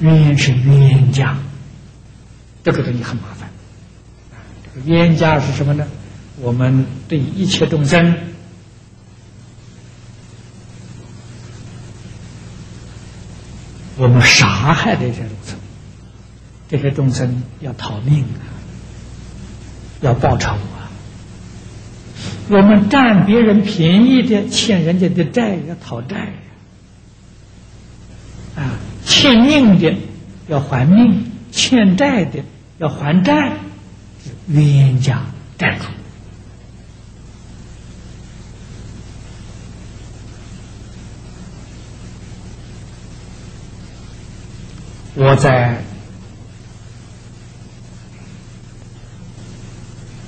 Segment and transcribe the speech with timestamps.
[0.00, 1.36] 冤是冤家，
[2.62, 3.48] 这个东西很麻烦。
[4.64, 5.86] 这个冤家是什么呢？
[6.38, 8.14] 我们对一切众生，
[13.96, 15.58] 我们杀害这些众生，
[16.68, 18.52] 这些众生要逃命啊，
[20.02, 20.90] 要报仇啊。
[22.50, 26.34] 我们占别人便宜的，欠人家的债要讨债。
[28.56, 28.78] 啊
[29.18, 29.96] 欠命的
[30.46, 32.44] 要还命，欠债的
[32.76, 33.50] 要还债，
[34.46, 35.22] 冤家
[35.56, 35.86] 债主。
[45.14, 45.82] 我在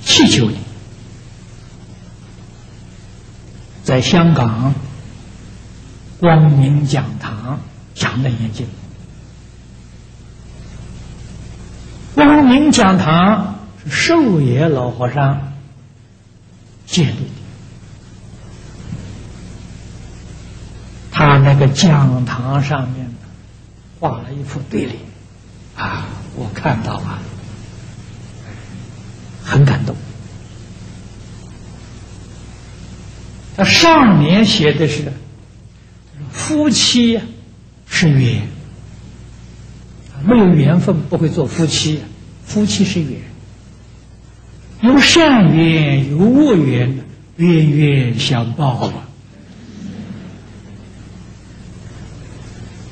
[0.03, 0.55] 气球里
[3.83, 4.73] 在香港
[6.19, 7.59] 光明讲堂
[7.99, 8.65] 讲的演讲。
[12.15, 15.53] 光明讲堂是寿爷老和尚
[16.87, 17.31] 建立的，
[21.11, 23.07] 他那个讲堂上面
[23.99, 24.95] 画了一副对联
[25.75, 27.19] 啊，我看到啊，
[29.43, 29.95] 很感动。
[33.55, 35.11] 他上面写的是
[36.31, 37.19] 夫妻
[37.99, 38.47] 是缘，
[40.23, 42.01] 没有缘分不会做夫妻。
[42.45, 43.19] 夫妻是缘，
[44.79, 46.99] 有善缘有恶缘，
[47.35, 48.93] 冤冤相报啊。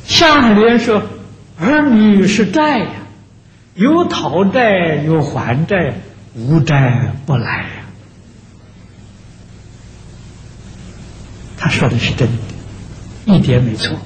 [0.05, 1.03] 下联说
[1.58, 2.89] 儿女是债呀，
[3.75, 6.02] 有讨债有还债，
[6.35, 7.69] 无债不来呀。
[11.58, 12.28] 他说的是真
[13.25, 13.97] 的，一点没错。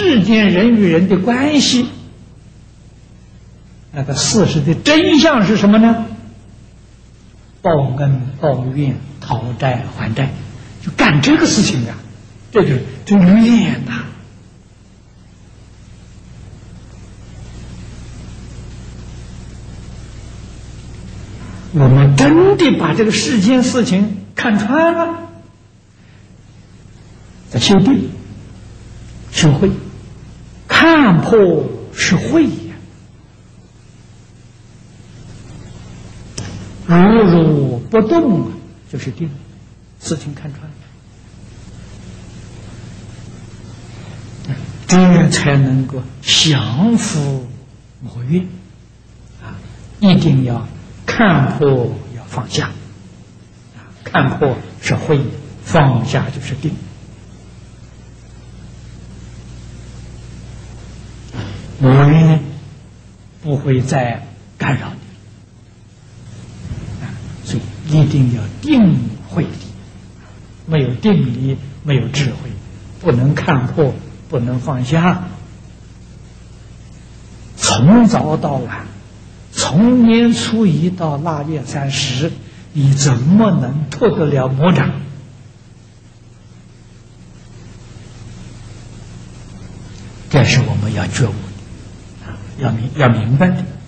[0.00, 1.86] 世间人与人的关系。
[3.92, 6.06] 那个事实的真相是什么呢？
[7.62, 10.30] 报恩报怨、讨债还债，
[10.82, 11.98] 就干这个事情啊！
[12.50, 14.04] 这就这怨呐！
[21.72, 25.28] 我们真的把这个世间事情看穿了，
[27.50, 28.08] 在修定、
[29.32, 29.70] 修慧，
[30.80, 32.48] 看破是慧。
[36.86, 38.52] 如如不动啊，
[38.90, 39.28] 就是定，
[40.00, 40.62] 事情看穿
[44.48, 47.46] 了，这才能够降伏
[48.00, 48.48] 魔怨
[49.42, 49.60] 啊！
[50.00, 50.66] 一定要
[51.04, 52.68] 看破，要放下
[53.76, 53.84] 啊！
[54.02, 55.20] 看破是慧，
[55.62, 56.72] 放下就是定，
[61.80, 62.40] 魔怨
[63.42, 64.26] 不会再
[64.56, 65.00] 干扰你
[67.04, 67.10] 啊，
[67.44, 67.62] 所以。
[67.90, 69.50] 一定要定慧力，
[70.64, 72.48] 没有定力，没有智慧，
[73.00, 73.92] 不能看破，
[74.28, 75.24] 不能放下。
[77.56, 78.86] 从早到晚，
[79.50, 82.30] 从年初一到腊月三十，
[82.72, 84.92] 你怎么能脱得了魔掌？
[90.30, 91.34] 这是我们要觉悟，
[92.60, 93.79] 要明要明白的。